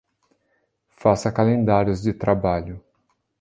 Faça 0.89 1.31
calendários 1.31 2.01
de 2.01 2.11
trabalho. 2.11 2.83